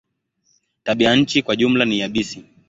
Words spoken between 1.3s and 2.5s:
kwa jumla ni yabisi.